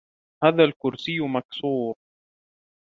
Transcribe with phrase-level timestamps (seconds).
[0.43, 1.95] هذا الكرسي مكسور.